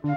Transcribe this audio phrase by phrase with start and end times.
[0.00, 0.16] Komiði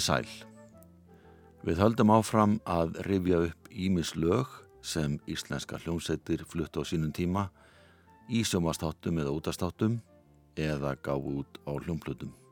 [0.00, 0.24] sæl.
[1.60, 4.48] Við höldum áfram að rifja upp Ímis lög
[4.80, 7.50] sem íslenska hljómsættir flutt á sínum tíma
[8.32, 10.00] í sjómastáttum eða útastáttum
[10.56, 12.43] eða gáð út á hljómplutum.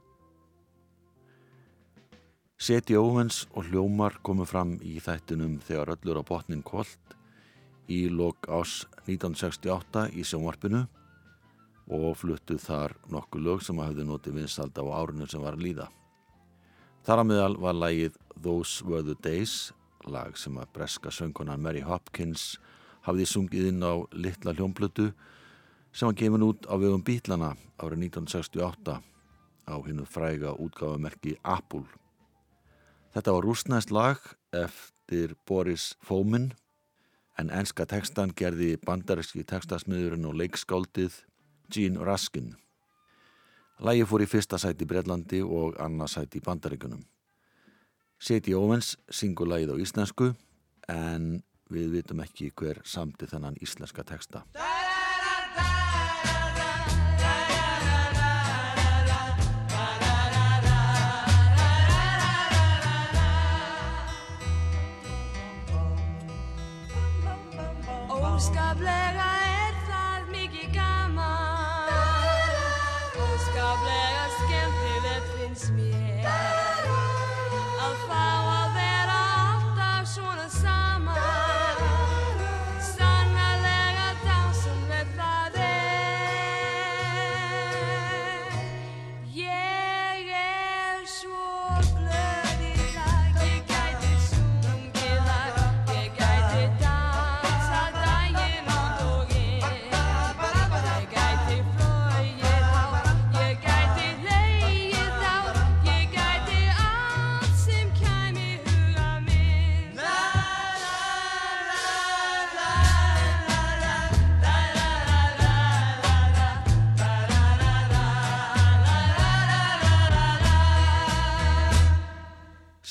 [2.63, 7.15] Seti óvens og hljómar komu fram í þættinum þegar öllur á botnin kvöld
[7.91, 10.85] í lok ás 1968 í sjónvarpinu
[11.91, 15.87] og fluttuð þar nokkuð lög sem hafði notið vinsald á árinu sem var að líða.
[17.03, 19.73] Þar að meðal var lægið Those Were The Days,
[20.07, 22.61] lag sem að breska söngkonan Mary Hopkins
[23.09, 25.09] hafði sungið inn á litla hljómblötu
[25.91, 29.03] sem var gefin út á vegum Bítlana árið 1968
[29.67, 32.02] á hinnu fræga útgáfamerki Apple.
[33.13, 34.21] Þetta var rúsnæst lag
[34.57, 36.53] eftir Boris Fomin
[37.37, 41.19] en enska tekstan gerði bandaríski tekstasmiðurinn og leikskáldið
[41.73, 42.55] Gene Raskin.
[43.85, 47.03] Lægi fór í fyrsta sæti í Breitlandi og annað sæti í Bandaríkunum.
[48.23, 50.33] Seti Óvens syngur lægið á íslensku
[50.89, 54.47] en við vitum ekki hver samti þennan íslenska teksta.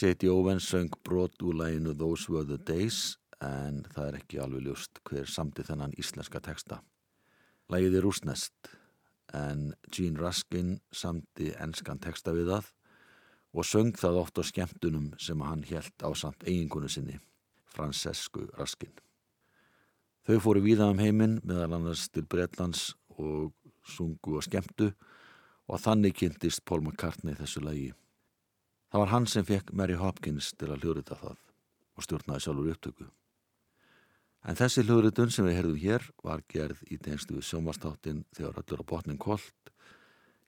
[0.02, 4.64] Seti Óvens söng brot úr læginu Those Were The Days en það er ekki alveg
[4.66, 6.80] ljúst hver samti þennan íslenska teksta.
[7.70, 8.72] Lægið er rúsnest
[9.38, 12.72] en Gene Raskin samti enskan teksta við það
[13.54, 17.22] og söng það oft á skemmtunum sem hann helt á samt eigingunu sinni,
[17.70, 18.98] Francescu Raskin.
[20.26, 23.54] Þau fóru víða um heiminn meðal annars til Breitlands og
[23.86, 24.96] sungu og skemmtu
[25.70, 27.92] og þannig kynntist Paul McCartney þessu lægi.
[28.92, 31.38] Það var hann sem fekk Mary Hopkins til að hljóðrita það
[31.96, 33.06] og stjórnaði sjálfur upptöku.
[34.44, 38.82] En þessi hljóðritun sem við herðum hér var gerð í tengstu við sjómastáttin þegar öllur
[38.84, 39.72] á botnin kolt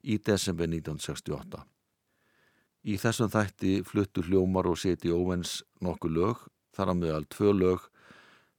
[0.04, 1.62] í desember 1968.
[2.84, 6.42] Í þessum þætti fluttu hljómar og seti óvens nokku lög,
[6.76, 7.88] þar á meðal tvö lög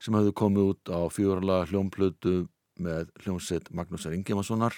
[0.02, 2.47] sem hafðu komið út á fjórala hljómplötu
[2.81, 4.73] með hljómsett Magnúsar Ingemannssonar.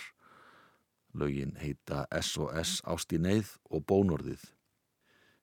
[1.16, 4.57] Lögin heita SOS Ástíneyð og Bónorðið.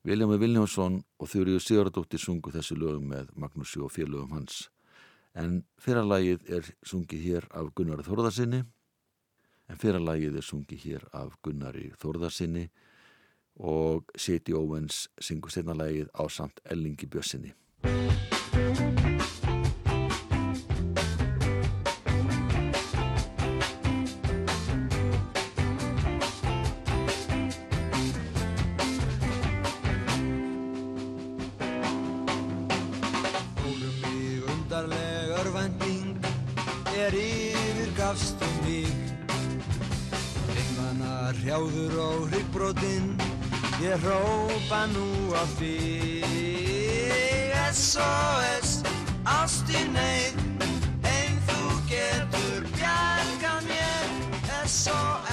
[0.04, 4.66] Viljami Viljánsson og Þjóriður Sigurdóttir sungu þessu lögum með Magnúsi og félögum hans.
[5.32, 8.60] En fyrralagið er sungið hér af Gunnari Þórðarsinni
[9.72, 12.66] en fyrralagið er sungið hér af Gunnari Þórðarsinni
[13.64, 17.54] og Seti Óvens syngur steinalagið á samt Ellingi Bjössinni.
[44.74, 46.24] Hrópa nú á þig
[47.70, 48.82] SOS
[49.22, 50.34] ástinn neyð.
[51.06, 54.08] Einn þú getur bjargað mér
[54.66, 55.23] SOS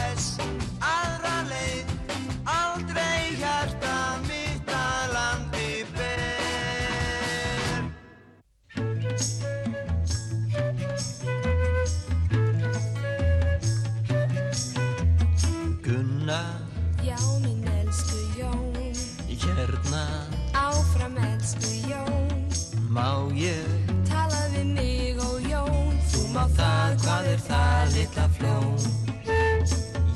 [27.52, 28.80] það litla flón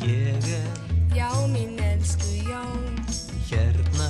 [0.05, 0.71] Ég er
[1.15, 2.97] Já, mín elsku Jón.
[3.49, 4.09] Hérna.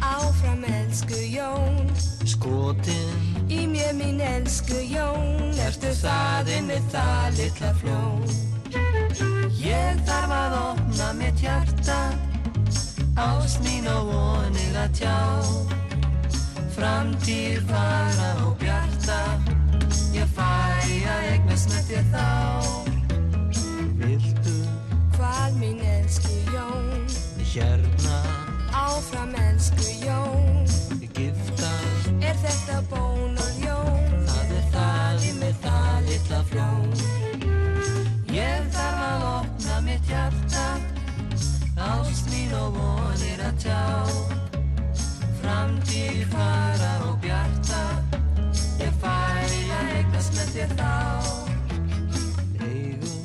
[0.00, 1.90] Áfram elsku Jón.
[2.26, 3.16] Skotin.
[3.48, 8.22] Í mér mín elsku Jón Ertu þaðinn með það litla flón
[9.62, 11.98] Ég þarf að opna mitt hjarta
[13.14, 15.18] Ást mín og vonir að tjá.
[16.74, 19.63] Framtíð fara og bjarta
[20.36, 20.50] fæ
[21.14, 22.28] að eignast með þér þá.
[24.02, 24.56] Viltu
[25.14, 26.88] Hvað mín elsku Jón,
[27.54, 28.18] hérna?
[28.74, 30.64] Áfram elsku Jón,
[31.14, 34.24] giftast er þetta bón og ljón?
[34.26, 36.90] Það er í mig það litla fljón
[38.34, 40.64] Ég þarf að opna mitt hjarta.
[41.78, 43.82] Ást mín og vonir að tjá.
[45.38, 47.03] Framtíð fara
[50.54, 50.90] þér þá.
[52.62, 53.24] Eigum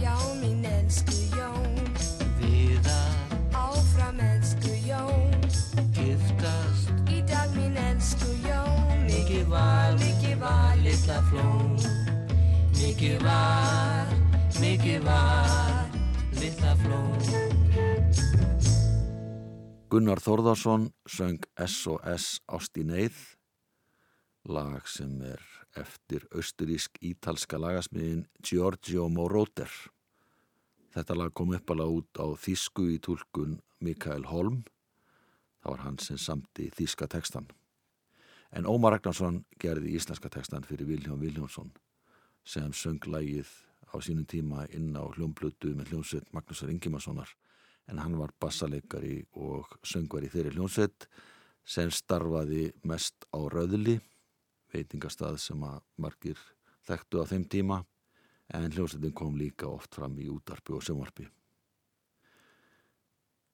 [0.00, 1.90] Já, mín elsku Jón,
[2.38, 5.34] við að áfram elsku Jón,
[5.96, 11.76] giftast í dag mín elsku Jón, Mikið var, mikið var litla flón.
[12.80, 14.16] Mikið var,
[14.62, 15.84] mikið var
[16.40, 17.20] litla flón.
[19.90, 22.38] Gunnar Þórðarsson söng S.O.S.
[22.48, 23.24] Ást í neyð,
[24.48, 29.70] lag sem er eftir austurísk-ítalska lagasmiðin Giorgio Moroder.
[30.90, 34.64] Þetta lag kom uppalega út á þýsku í tólkun Mikael Holm,
[35.62, 37.46] það var hann sem samti þýska tekstan.
[38.50, 41.70] En Ómar Ragnarsson gerði íslenska tekstan fyrir Viljón Viljónsson
[42.42, 43.46] sem söng lagið
[43.94, 47.30] á sínum tíma inn á hljómblötu með hljómsveit Magnúsar Ingimarssonar
[47.90, 51.06] en hann var bassaleikari og söngvari þeirri hljómsveit
[51.66, 53.98] sem starfaði mest á Röðli,
[54.72, 56.40] veitingastað sem að margir
[56.88, 57.82] þekktu á þeim tíma
[58.54, 61.28] en hljómsveitin kom líka oft fram í útarpi og sömvarpi.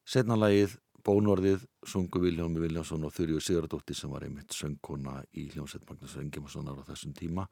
[0.07, 0.77] Setna lagið
[1.07, 6.81] Bónorðið sungu Viljómi Viljánsson og Þurju Sigurdóttir sem var einmitt söngkona í hljómsveit Magnúsar Ingimarssonar
[6.83, 7.45] á þessum tíma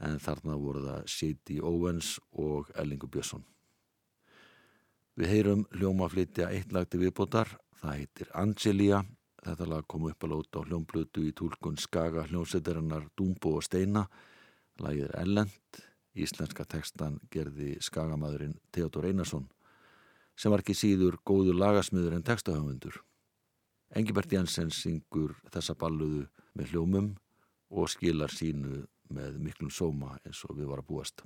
[0.00, 3.44] en þarna voru það Shady Owens og Ellingur Björnsson.
[5.18, 7.50] Við heyrum hljóma flytja eitt lag til viðbótar,
[7.80, 9.02] það heitir Angelia,
[9.44, 14.06] þetta lag kom upp að lóta á hljómblötu í tólkun Skaga hljómsveitarinnar Dúmbo og Steina,
[14.82, 15.80] lagið er Ellend,
[16.18, 19.48] íslenska tekstan gerði Skagamæðurinn Theodor Einarsson,
[20.38, 23.00] sem var ekki síður góður lagasmiður en tekstahöfundur.
[23.96, 26.26] Engibert Jensen syngur þessa balluðu
[26.58, 27.14] með hljómum
[27.70, 31.24] og skilar sínu með miklum sóma eins og við var að búast.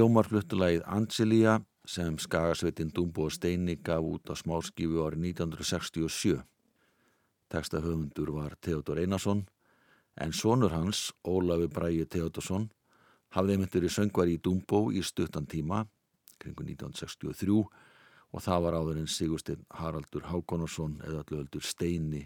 [0.00, 6.38] Hljómar fluttulagið Angelia sem skagasveitin Dumbo og Steini gaf út á smáskifu árið 1967.
[7.52, 9.42] Tekstahöfundur var Theodor Einarsson
[10.16, 12.70] en sonur hans, Ólafi Bræi Theodorsson,
[13.36, 15.82] hafði einmitt verið söngvar í Dumbo í stuttan tíma,
[16.40, 22.24] kringu 1963 og það var áður en Sigursteinn Haraldur Hákonarsson eða allöfaldur Steini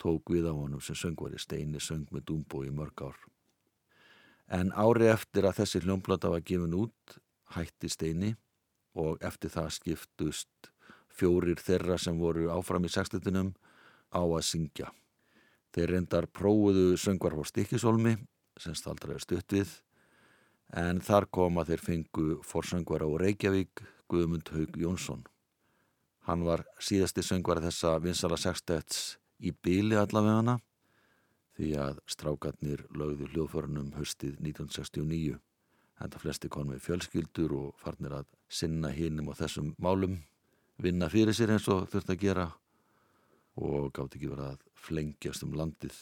[0.00, 1.36] tók við á honum sem söngvari.
[1.36, 3.20] Steini söng með Dumbo í mörg ár.
[4.52, 7.14] En ári eftir að þessi hljómplata var gefin út,
[7.56, 8.34] hætti Steini
[9.00, 10.72] og eftir það skiptust
[11.12, 13.54] fjórir þeirra sem voru áfram í sextetunum
[14.12, 14.90] á að syngja.
[15.72, 18.18] Þeir reyndar prófuðu söngvar á Stikisólmi
[18.60, 19.72] sem staldraði stutt við
[20.76, 25.24] en þar kom að þeir fengu forsöngvar á Reykjavík Guðmund Haug Jónsson.
[26.28, 30.58] Hann var síðasti söngvar þessa vinsala sextets í bíli allavegana
[31.56, 35.38] því að strákarnir lögðu hljóðförunum höstið 1969.
[36.02, 40.18] Enda flesti konum við fjölskyldur og farnir að sinna hinnum og þessum málum,
[40.82, 42.48] vinna fyrir sér eins og þurft að gera
[43.60, 45.94] og gátt ekki verið að flengjast um landið.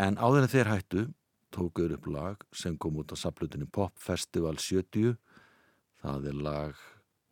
[0.00, 1.04] En áður en þeir hættu
[1.54, 5.18] tókuður upp lag sem kom út á saplutinu Pop Festival 70.
[6.02, 6.78] Það er lag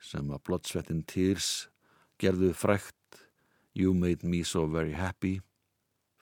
[0.03, 1.69] sem að Bloodsweatin Tears
[2.23, 3.23] gerðu frækt
[3.79, 5.41] You Made Me So Very Happy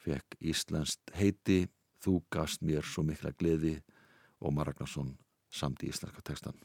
[0.05, 1.67] fekk Íslandst heiti
[2.01, 3.75] Þú gafst mér svo mikla gleði
[4.41, 5.13] og Maragnarsson
[5.53, 6.57] samt í íslenska textan.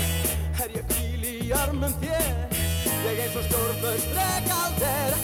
[0.60, 2.58] Er ég kvíl í armum þér?
[3.08, 5.20] Ég eins og stjórnlaust regalder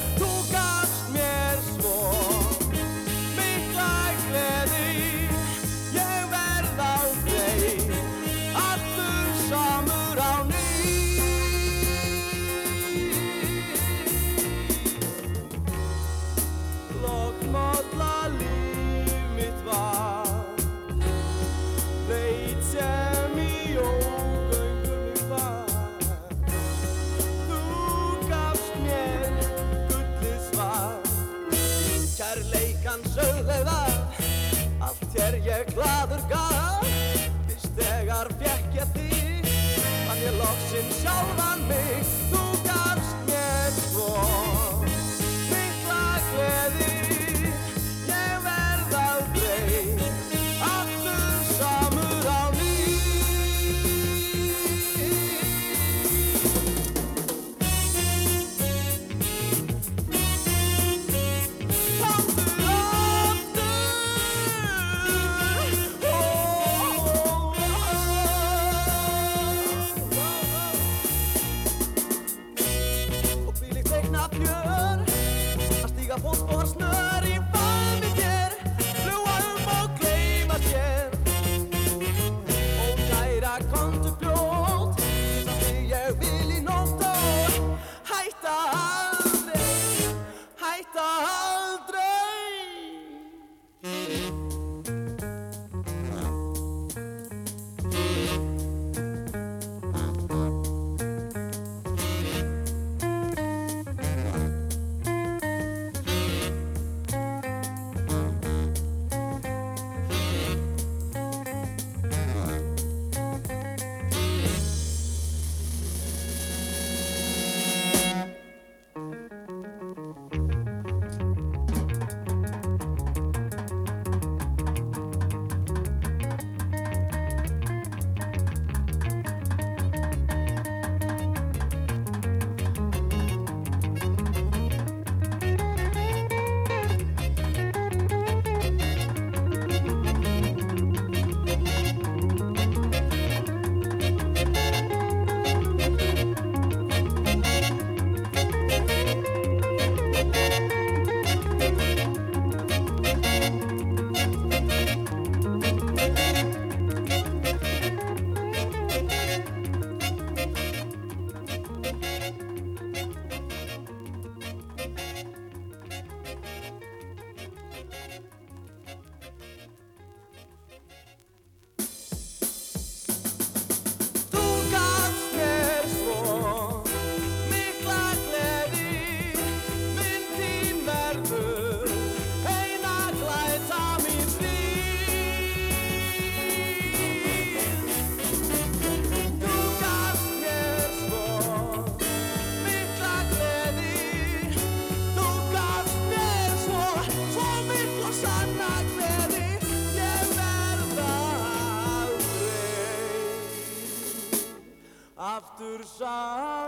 [205.66, 206.65] aftur samur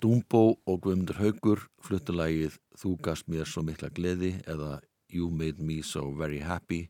[0.00, 4.80] Dumbo og Guðmundur Haugur fluttulægið Þú gast mér svo mikla gleði eða
[5.12, 6.88] You made me so very happy.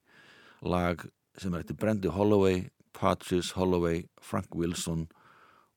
[0.63, 1.05] Lag
[1.39, 5.07] sem er eftir Brendi Holloway, Patrice Holloway, Frank Wilson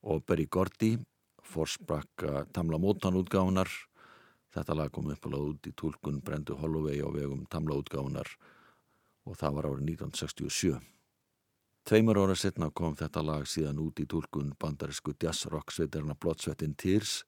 [0.02, 0.96] og Berry Gordy
[1.44, 3.68] forsprakka Tamla Mótan útgáðunar
[4.54, 8.30] þetta lag kom upp alveg út í tólkun Brendi Holloway á vegum Tamla útgáðunar
[9.26, 10.78] og það var árið 1967
[11.84, 17.22] Tveimur ára setna kom þetta lag síðan út í tólkun bandarisku jazzrock sveitarna Bloodsweatin Tears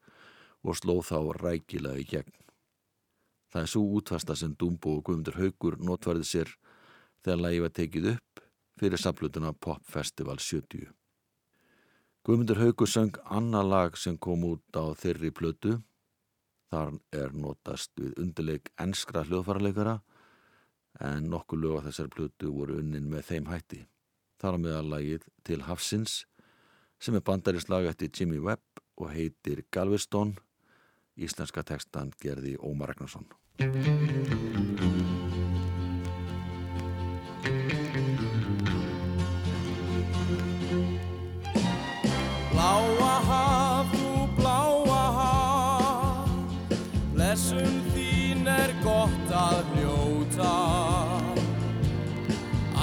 [0.63, 2.35] og slóð þá rækilega í gegn.
[3.53, 6.53] Það er svo útfasta sem Dumbo og Guðmundur Haugur notvarði sér
[7.25, 8.43] þegar lagi var tekið upp
[8.81, 10.93] fyrir samlutuna Pop Festival 70.
[12.23, 15.79] Guðmundur Haugur söng annar lag sem kom út á þeirri plötu.
[16.73, 19.99] Þar er notast við undirleik enskra hljóðfarleikara
[21.09, 23.83] en nokkuð lög á þessar plötu voru unnin með þeim hætti
[24.43, 26.25] þar á meðalagið til Hafsins
[27.03, 30.37] sem er bandaríslag eftir Jimmy Webb og heitir Galveston.
[31.19, 33.27] Íslenska tekstan gerði Ómar Ragnarsson.
[42.53, 46.31] Bláa haf, þú bláa haf
[47.13, 50.55] Blessum þín er gott að hljóta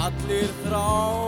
[0.06, 1.19] Allir þrá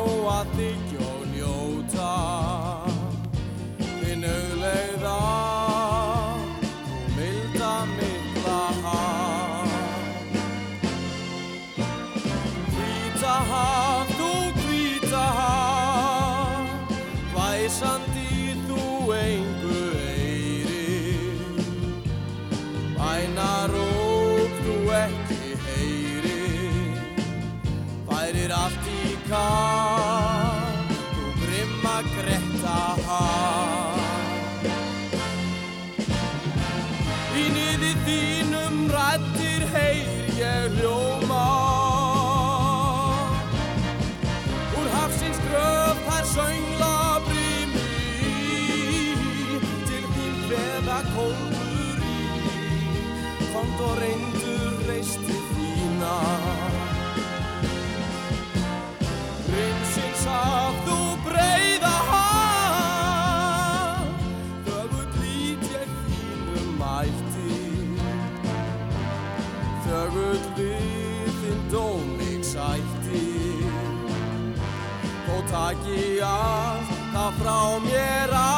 [77.39, 78.52] frá mér aftur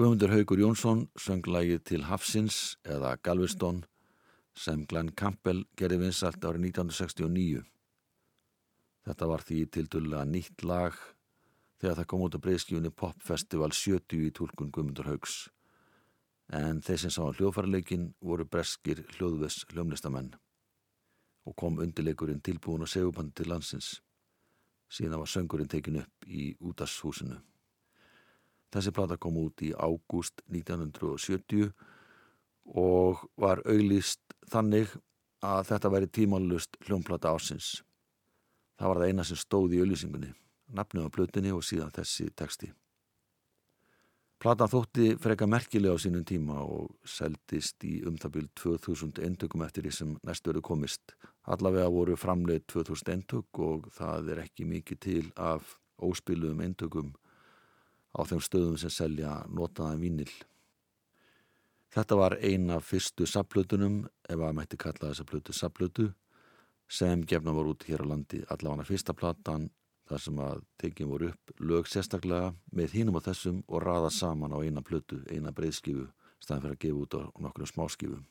[0.00, 3.82] Guðmundur Haugur Jónsson söng lagið til Hafsins eða Galveston
[4.56, 7.60] sem Glenn Campbell gerði vinsalt árið 1969.
[9.04, 10.96] Þetta var því tildurlega nýtt lag
[11.82, 15.36] þegar það kom út á breyðskjúni Pop Festival 70 í tólkun Guðmundur Haugs.
[16.48, 20.32] En þeir sem sá hljóðfærarleikin voru breskir hljóðves hljómlistamenn
[21.44, 23.98] og kom undirleikurinn tilbúin og segupandi til landsins.
[24.88, 27.42] Síðan var söngurinn tekin upp í útashúsinu.
[28.70, 31.72] Þessi plata kom út í ágúst 1970
[32.78, 34.92] og var auglýst þannig
[35.42, 37.80] að þetta væri tímanlust hljómplata ásins.
[38.78, 40.30] Það var það eina sem stóð í auglýsingunni,
[40.76, 42.70] nafnum á plötunni og síðan þessi texti.
[44.40, 49.92] Platan þótti freka merkilega á sínum tíma og seldist í umtabil 2000 endökum eftir því
[49.92, 51.12] sem næstu verið komist.
[51.44, 57.12] Allavega voru framleið 2000 endök og það er ekki mikið til af óspiluðum endökum
[58.16, 60.30] á þeim stöðum sem selja notaðan vínil.
[61.90, 66.10] Þetta var eina fyrstu saplutunum, ef að mætti kalla þessa plötu saplutu,
[66.90, 68.42] sem gefna voru út hér á landi.
[68.50, 69.70] Allavega fyrsta platan
[70.10, 74.54] þar sem að tekið voru upp lög sérstaklega með hínum á þessum og raða saman
[74.54, 76.08] á eina plötu, eina breyðskifu,
[76.42, 78.24] staðan fyrir að gefa út á nokkrum smáskifum.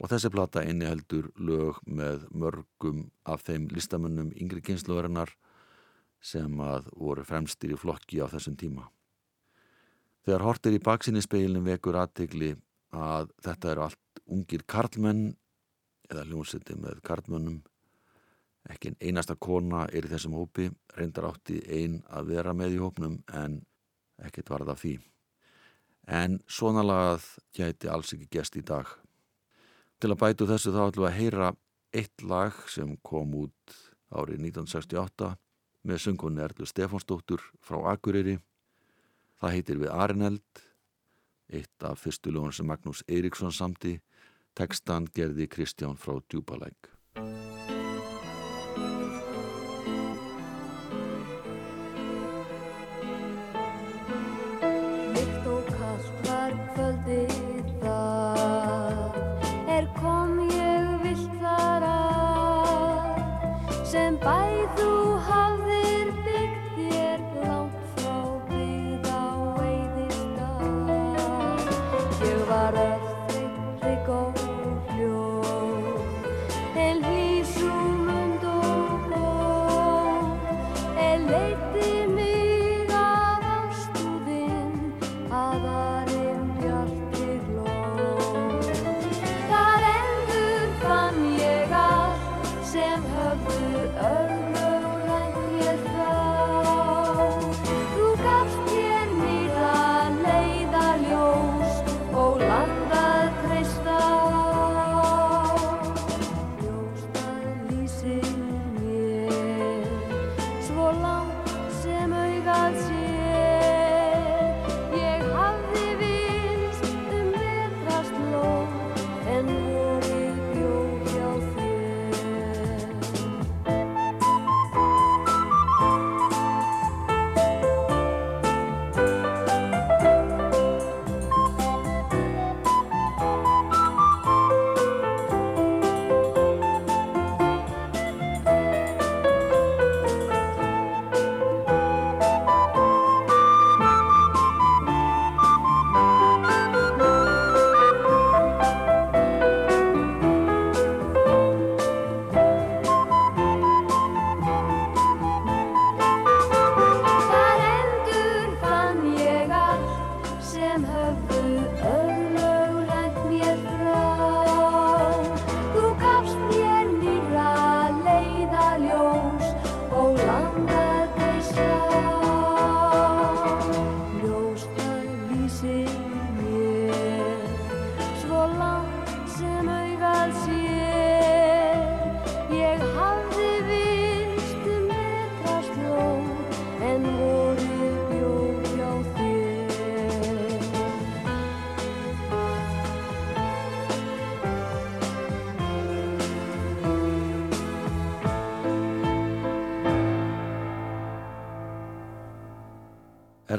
[0.00, 5.32] Og þessi plata einni heldur lög með mörgum af þeim listamönnum yngri kynsluverinnar
[6.24, 8.86] sem að voru fremstir í flokki á þessum tíma.
[10.24, 12.54] Þegar hortir í baksinni speilin vekur aðtegli
[12.96, 15.34] að þetta eru allt ungir karlmenn
[16.08, 17.60] eða hljómsiti með karlmönnum.
[18.72, 23.18] Ekki einasta kona er í þessum hópi, reyndar átti ein að vera með í hópnum
[23.36, 23.58] en
[24.24, 24.94] ekkert varð af því.
[26.08, 28.88] En svona lagað gæti alls ekki gest í dag.
[30.00, 31.52] Til að bætu þessu þá ætlum við að heyra
[31.94, 33.76] eitt lag sem kom út
[34.14, 35.34] árið 1968
[35.84, 38.38] með sungunni Erlu Stefánsdóttur frá Akureyri.
[39.40, 40.64] Það heitir við Arineld,
[41.52, 43.98] eitt af fyrstu lögun sem Magnús Eiríksson samti,
[44.56, 46.93] tekstan gerði Kristján frá Djúbalæk.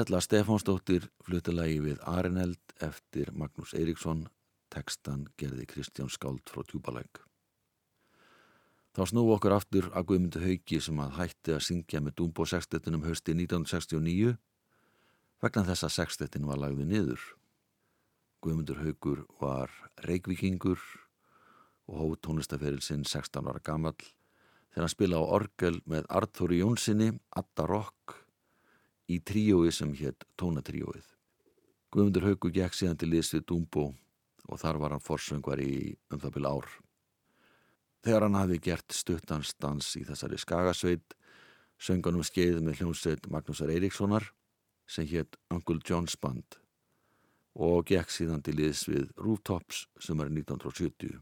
[0.05, 4.19] Erla Stefánsdóttir flutilagi við Arineld eftir Magnús Eiríksson,
[4.69, 7.23] tekstan gerði Kristján Skáld frá Tjúbalæk.
[8.93, 13.07] Þá snúi okkur aftur að Guðmundu Hauki sem að hætti að syngja með Dúmbó sextettinum
[13.07, 14.35] hösti 1969
[15.41, 17.23] vegna þess að sextettin var lagði niður.
[18.45, 19.73] Guðmundur Haukur var
[20.05, 20.83] reikvikingur
[21.89, 27.09] og hóð tónlistaferil sinn 16 ára gamall þegar hann spila á orgel með Arthur Jónssoni,
[27.33, 28.19] Adda Rock
[29.11, 31.05] í tríói sem hétt Tónatríóið.
[31.93, 33.85] Guðmundur Haukur gekk síðan til liðs við Dúmbó
[34.49, 36.67] og þar var hann forsöngvar í um það byrja ár.
[38.05, 41.15] Þegar hann hafi gert stuttanstans í þessari skagasveit,
[41.81, 44.29] sönganum skeið með hljómsveit Magnúsar Eiríkssonar
[44.85, 46.59] sem hétt Uncle John's Band
[47.55, 51.21] og gekk síðan til liðs við Rooftops sem er 1970.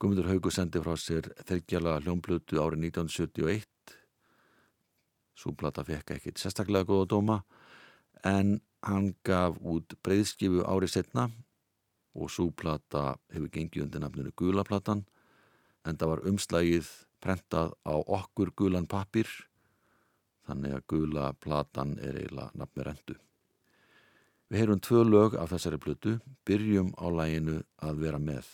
[0.00, 3.66] Guðmundur Haugur sendi frá sér þeggjala hljómblötu árið 1971.
[5.40, 7.38] Svo plata fekk ekkit sérstaklega góða dóma
[8.28, 11.30] en hann gaf út breyðskifu árið setna
[12.12, 15.06] og svo plata hefur gengið undir nafninu Gulaplatan
[15.88, 16.90] en það var umslagið
[17.24, 19.28] prentað á okkur gulan pappir
[20.48, 23.16] þannig að gula platan er eiginlega nafni rendu.
[24.50, 26.16] Við heyrum tvö lög af þessari plötu,
[26.48, 28.50] byrjum á læginu að vera með.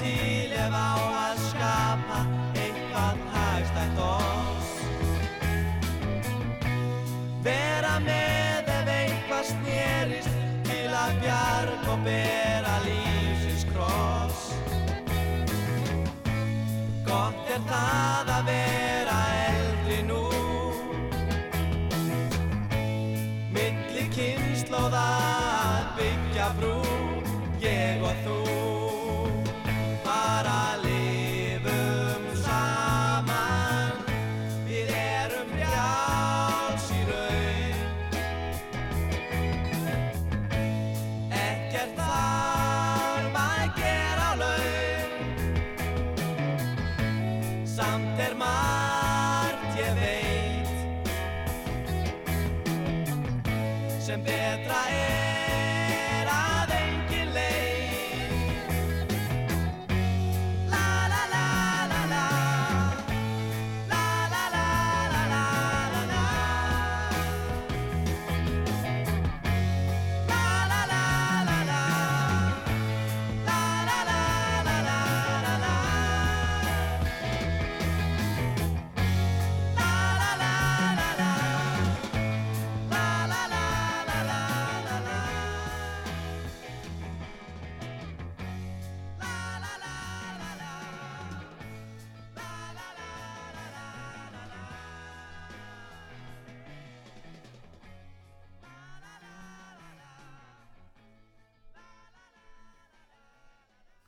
[0.00, 0.89] Parti le va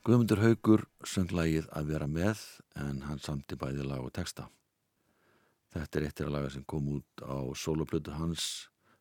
[0.02, 2.40] Guðmundur Haugur söng lagið að vera með
[2.74, 4.48] en hann samti bæði lag og texta.
[5.70, 8.46] Þetta er eittir að laga sem kom út á soloplötu hans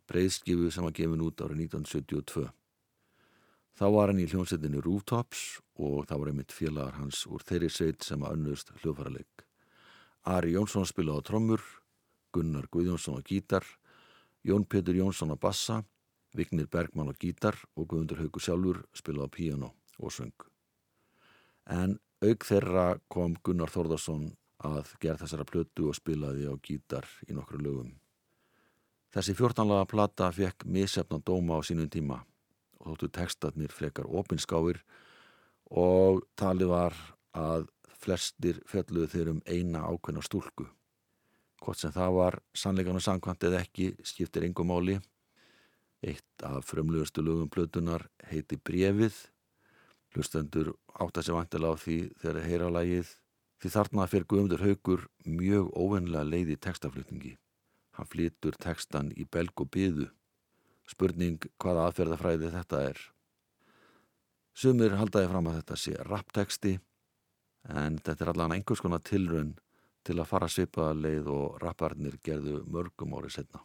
[0.05, 2.43] breyðskifu sem var gefin út árið 1972.
[3.81, 5.41] Þá var hann í hljómsveitinni Rooftops
[5.81, 9.47] og það var einmitt félagar hans úr þeirri sveit sem að önnust hljóðfæraleik.
[10.29, 11.65] Ari Jónsson spilaði á trommur,
[12.29, 13.65] Gunnar Guðjónsson á gítar,
[14.45, 15.81] Jón Petur Jónsson á bassa,
[16.37, 20.50] Vignir Bergmann á gítar og Guðmundur Haugur sjálfur spilaði á píano og söng
[21.69, 24.29] en auk þeirra kom Gunnar Þórðarsson
[24.61, 27.93] að gera þessara plötu og spilaði á gítar í nokkru lögum.
[29.11, 32.21] Þessi 14 laga plata fekk misjafna dóma á sínum tíma
[32.79, 34.79] og þóttu textatnir frekar opinskáir
[35.71, 36.95] og talið var
[37.37, 37.67] að
[38.01, 40.67] flestir fjalluðu þeir um eina ákveðna stúlku.
[41.61, 44.97] Hvort sem það var sannleikan og sangkvæmt eða ekki skiptir engum máli.
[46.01, 49.19] Eitt af frumlugastu lögum plötunar heiti Brefið
[50.11, 53.13] Hlustendur átta sér vantilega á því þegar heyra lagið
[53.61, 57.33] því þarna fyrir Guðmundur Haugur mjög óvennilega leið í textaflutningi.
[57.95, 60.07] Hann flytur textan í belg og byðu.
[60.89, 63.01] Spurning hvaða aðferðafræði þetta er.
[64.51, 66.73] Sumir haldaði fram að þetta sé rappteksti
[67.69, 69.53] en þetta er allan einhvers konar tilraun
[70.03, 73.61] til að fara svipaða leið og rapparnir gerðu mörgum árið setna.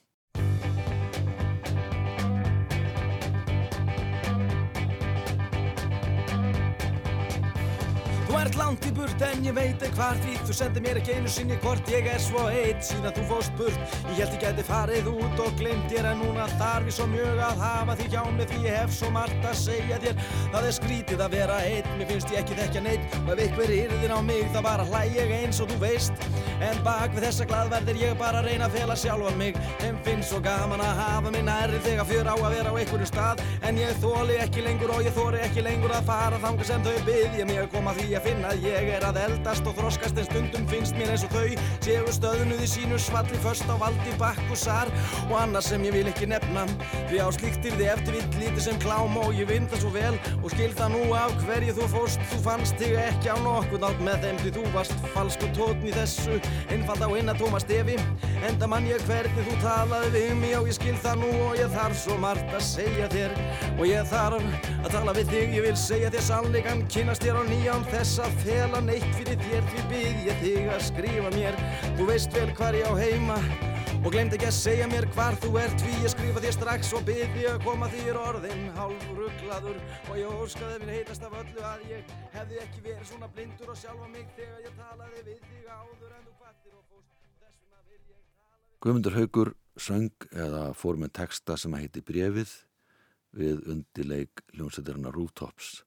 [8.46, 10.34] Ert langt í burt en ég veit ekki hvar því.
[10.46, 13.94] Þú sendir mér ekki einu sinni hvort ég er svo eitt Síðan þú fóst burt.
[14.12, 17.40] Ég held ég gæti farið út og glemt þér En núna þarf ég svo mjög
[17.42, 20.20] að hafa því hjá mig Því ég hef svo margt að segja þér.
[20.54, 23.74] Það er skrítið að vera eitt Mér finnst ég ekki þekkja neitt Og ef ykkur
[23.78, 26.26] yrðin á mig þá bara hlæ ég eins og þú veist.
[26.62, 29.58] En bak við þessa glaðverðir ég bara reyna að fela sjálfan mig.
[29.84, 33.10] En finnst svo gaman að hafa mig nærri Þegar fjör á að vera á einhverju
[33.10, 33.42] stað.
[33.66, 36.96] En ég þóli ekki lengur og ég þóri ekki lengur að fara Þanga sem þau
[37.08, 40.18] byggja mig að koma því að finna finn að ég er að eldast og þroskast
[40.20, 44.12] en stundum finnst mér eins og þau séu stöðnuð í sínu svalli först á valdi
[44.20, 44.90] bakkusar
[45.28, 46.66] og annars sem ég vil ekki nefna
[47.08, 50.12] því á slíktir þið eftir vitt lítið sem klám og ég vinn það svo vel.
[50.42, 54.04] Og skil það nú af hverju þú fóst þú fannst þig ekki á nokkuð nátt
[54.04, 56.40] með þeim því þú varst falsku tótn í þessu.
[56.74, 57.96] Einfald á hinna tóma stefi
[58.46, 61.72] enda mann ég hvernig þú talaði við mig og ég skil það nú og ég
[61.72, 63.36] þarf svo margt að segja þér.
[63.76, 67.42] Og ég þarf að tala við þig ég vil segja þér sannleikan kynast þér á
[67.48, 71.58] nýjan þess að fela neitt fyrir þér því bið ég þig að skrifa mér.
[71.96, 73.36] Þú veist vel hvar ég á heima
[74.02, 77.06] og glemt ekki að segja mér hvar þú ert því ég skrifa þér strax og
[77.06, 79.78] bið því að koma þér orðin hálf rugglaður
[80.10, 83.80] og ég óskaði mér heitast af öllu að ég hefði ekki verið svona blindur og
[83.80, 88.12] sjálfa mig þegar ég talaði við þig áður en þú kvartir og fóst ég
[88.84, 92.54] Guðmundur Haugur söng eða fór með texta sem að heiti Brefið
[93.36, 95.85] við undileik hljómsveitirna Rooftops.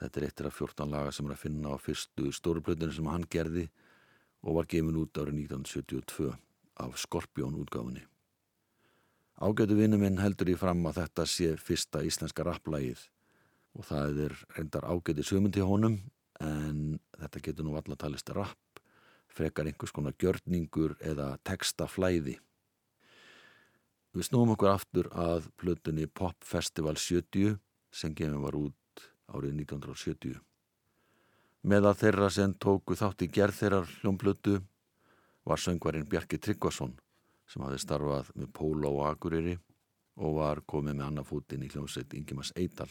[0.00, 3.26] Þetta er eittir af 14 laga sem er að finna á fyrstu stóruplötunni sem hann
[3.28, 3.66] gerði
[4.40, 6.30] og var gefin út árið 1972
[6.80, 8.06] af Skorpjón útgáfunni.
[9.40, 13.06] Ágætu vinnu minn heldur í fram að þetta sé fyrsta íslenska rapplægið
[13.76, 16.00] og það er reyndar ágæti sömundi honum
[16.40, 18.80] en þetta getur nú alla talist rapp,
[19.28, 22.38] frekar einhvers konar gjörningur eða textaflæði.
[24.16, 27.60] Við snúum okkur aftur að plötunni Pop Festival 70
[27.94, 28.79] sem gefin var út
[29.34, 30.40] árið 1970.
[31.62, 34.60] Meða þeirra sem tóku þátt í gerð þeirrar hljómplötu
[35.44, 36.94] var söngvarinn Bjarki Tryggvason
[37.50, 39.56] sem hafði starfað með Póla og Akureyri
[40.20, 42.88] og var komið með annafútin í hljómsveit Ingemars Eidal.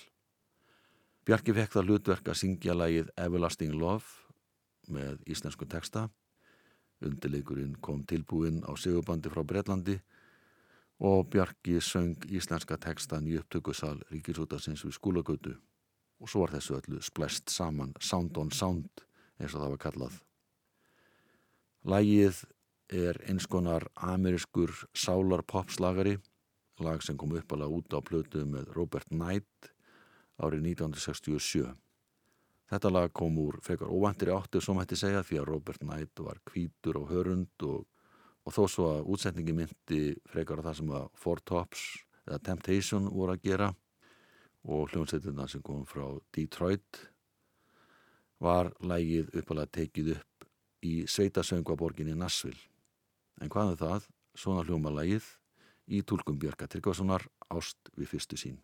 [1.26, 4.06] Bjarki fekk það hlutverk að syngja lagið Everlasting Love
[4.90, 6.08] með íslensku texta.
[7.06, 10.00] Undirleikurinn kom tilbúinn á segurbandi frá Breitlandi
[11.00, 15.56] og Bjarki söng íslenska textan í upptökusal Ríkisútasins við skúlagötu
[16.20, 19.06] og svo var þessu öllu splest saman Sound on Sound
[19.40, 20.16] eins og það var kallað.
[21.88, 22.44] Lægið
[22.90, 26.18] er eins konar amerískur sálar popslagari,
[26.84, 29.72] lag sem kom uppalega út á plötu með Robert Knight
[30.40, 31.70] árið 1967.
[32.70, 36.40] Þetta lag kom úr frekar óvæntir áttu sem hætti segja því að Robert Knight var
[36.46, 37.88] kvítur og hörund og,
[38.46, 41.86] og þó svo að útsetningi myndi frekar að það sem að Four Tops
[42.28, 43.72] eða Temptation voru að gera
[44.68, 47.04] og hljómsveitina sem kom frá Detroit
[48.40, 50.48] var lægið uppalega tekið upp
[50.86, 52.62] í sveitasöngvaborginni Nassville.
[53.42, 54.10] En hvað er það?
[54.36, 55.28] Svona hljóma lægið
[55.90, 58.62] í tólkum Björka Tryggvasonar Ást við fyrstu sín.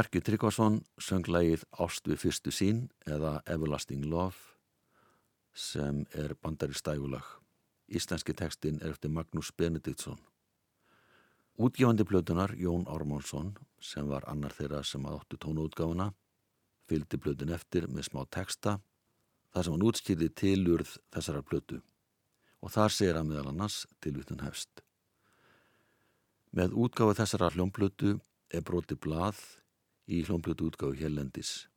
[0.00, 4.56] Bjarki Tryggvason söng lægið Ást við fyrstu sín eða Everlasting Love
[5.52, 7.26] sem er bandari stægulag.
[7.84, 10.16] Íslenski tekstin er eftir Magnús Benediktsson.
[11.60, 16.08] Útgjáðandi plötunar Jón Ármánsson sem var annar þeirra sem áttu tónuútgáfuna
[16.88, 18.78] fylgdi plötun eftir með smá teksta
[19.52, 21.84] þar sem hann útskýrði tilurð þessara plötu
[22.64, 24.80] og þar segir hann meðal annars tilvitun hefst.
[26.56, 28.16] Með útgáfu þessara hljómplötu
[28.48, 29.59] er broti blað
[30.10, 31.68] í hljómplötu útgáfu Hjellendis.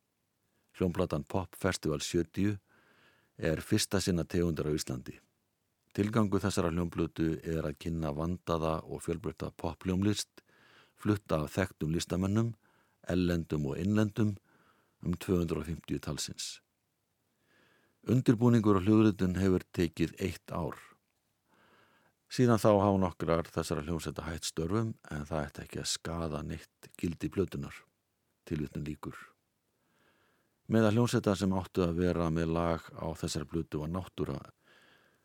[0.74, 2.58] Hljómplatan Pop Festival 70
[3.38, 5.14] er fyrsta sinna tegundar á Íslandi.
[5.94, 10.42] Tilgangu þessara hljómblötu er að kynna vandaða og fjölbreytta pophljómlist,
[10.98, 12.50] flutta af þekktum listamennum,
[13.06, 14.34] ellendum og innlendum
[15.04, 16.58] um 250 talsins.
[18.10, 20.76] Undirbúningur og hljóðrutun hefur tekið eitt ár.
[22.28, 26.88] Síðan þá hafa nokkrar þessara hljómsetta hætt störfum en það ætti ekki að skada neitt
[26.98, 27.76] gildi blötunar,
[28.48, 29.16] tilvitnum líkur.
[30.72, 34.38] Með að hljómsetta sem áttu að vera með lag á þessari blötu var náttúra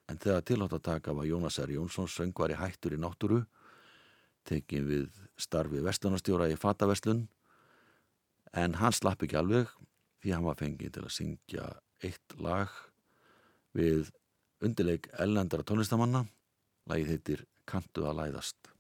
[0.10, 1.76] en þegar tilháttataka var Jónas R.
[1.78, 3.44] Jónsson söngvar í hættur í náttúru
[4.50, 7.28] tekin við starfi vestunarstjóra í Fataverslun
[8.58, 9.70] en hann slapp ekki alveg
[10.24, 11.68] því hann var fengið til að syngja
[12.04, 12.74] eitt lag
[13.78, 14.10] við
[14.66, 16.26] undirleik ellendara tónlistamanna
[16.90, 18.72] lagið heitir Kantu að læðast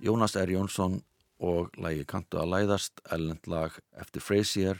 [0.00, 0.48] Jónas R.
[0.48, 1.02] Jónsson
[1.40, 4.78] og lægi Kantu að læðast, ellend lag eftir Frasier,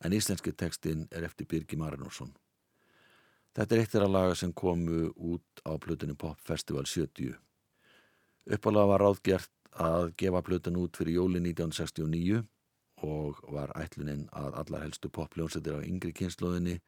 [0.00, 2.30] en íslenski tekstinn er eftir Birgi Marinusson.
[3.56, 7.36] Þetta er eitt þeirra laga sem komu út á plötunni Pop Festival 70.
[8.56, 12.42] Uppalega var ráðgert að gefa plötun út fyrir jóli 1969
[13.04, 16.78] og var ætluninn að allar helstu popljónsettir á yngri kynnslóðinni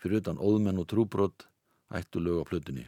[0.00, 1.48] fyrir utan óðmenn og trúbrott
[1.88, 2.84] ættu lög á plötunni.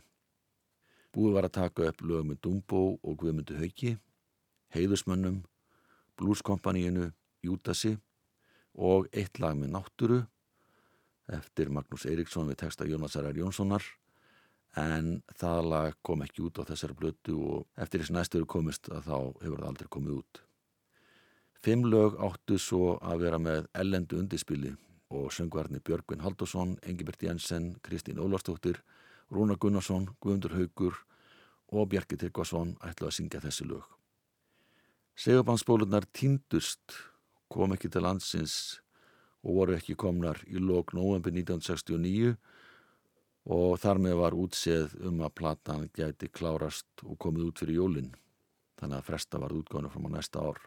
[1.14, 3.94] Búið var að taka upp lög með Dumbo og Guðmundu Hauki,
[4.74, 5.40] Heiðusmönnum,
[6.18, 7.12] Blueskompaníinu,
[7.44, 7.94] Júdasi
[8.74, 10.18] og eitt lag með náttúru
[11.32, 13.38] eftir Magnús Eiríksson við texta Jónasar R.
[13.40, 13.84] Jónssonar
[14.78, 18.90] en það lag kom ekki út á þessari blötu og eftir þess næstu eru komist
[18.92, 20.42] að þá hefur það aldrei komið út.
[21.58, 24.76] Fimm lög áttu svo að vera með ellendu undirspili
[25.10, 28.82] og söngvarni Björgvin Haldursson, Engibert Jensen, Kristín Ólarstóttir,
[29.30, 30.96] Rúna Gunnarsson, Guðmundur Haugur
[31.68, 33.84] og Bjarki Tryggvason ætlu að syngja þessi lög.
[35.18, 36.94] Segubandsbólurnar týndust,
[37.52, 38.78] kom ekki til landsins
[39.42, 42.36] og voru ekki komnar í lók november 1969
[43.48, 48.10] og þar með var útseð um að platan gæti klárast og komið út fyrir jólinn,
[48.80, 50.60] þannig að fresta var útgáðinu fram á næsta ár.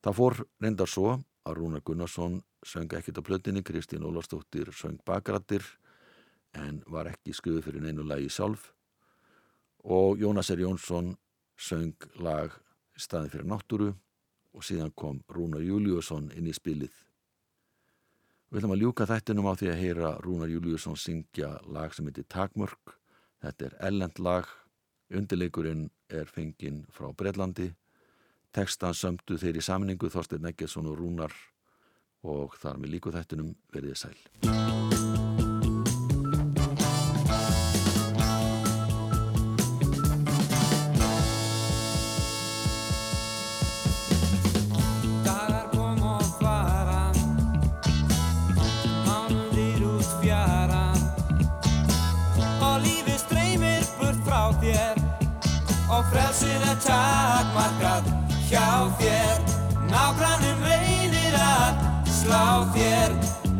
[0.00, 5.66] Það fór reyndar svo að Rúna Gunnarsson söng ekkit á plötinni, Kristín Ólastóttir söng bakrættir
[6.58, 8.70] en var ekki skuðu fyrir neinu lagi sjálf
[9.84, 10.60] og Jónas R.
[10.64, 11.14] Jónsson
[11.56, 12.52] söng lag
[12.96, 13.92] staði fyrir náttúru
[14.52, 16.92] og síðan kom Rúnar Júliusson inn í spilið.
[18.50, 22.26] Við ætlum að ljúka þættinum á því að heyra Rúnar Júliusson syngja lag sem heitir
[22.26, 22.96] Takmörk.
[23.40, 24.48] Þetta er ellend lag,
[25.14, 27.70] undirleikurinn er fenginn frá Breitlandi,
[28.52, 31.34] tekstan sömdu þeir í samningu Þorstein Neggesson og Rúnar
[32.26, 35.29] og þar með líku þættinum verðið sæl.
[56.84, 58.08] Takmarkað
[58.48, 58.68] hjá
[59.00, 59.36] þér.
[59.90, 61.84] Nágrannum reynir að
[62.20, 62.44] slá
[62.76, 63.14] þér.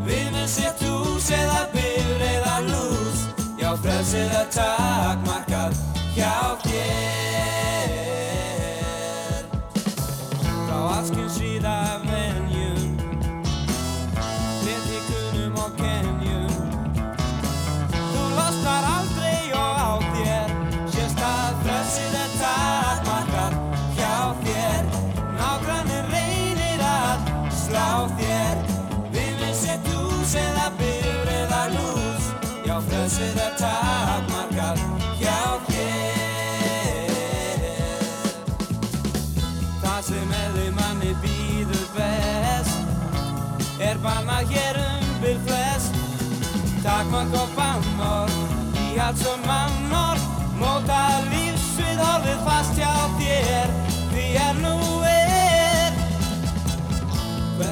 [0.07, 3.29] Við mun sett hús eða bifur eða lús.
[3.61, 5.50] Já, frelsið er takmarkað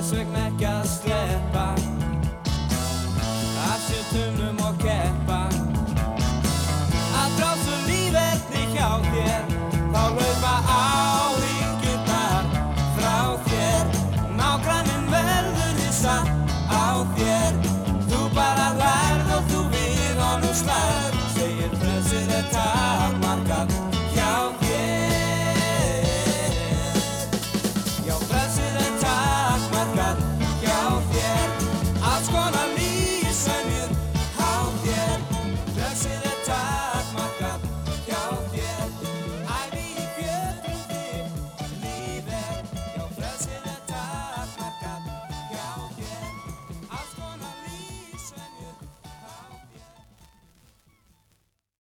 [0.08, 0.47] þér